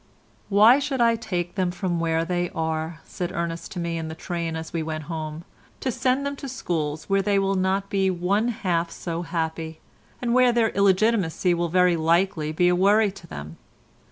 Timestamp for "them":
1.53-1.69, 6.25-6.35, 13.27-13.57